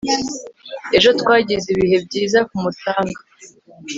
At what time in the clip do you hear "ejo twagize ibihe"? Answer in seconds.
0.97-1.97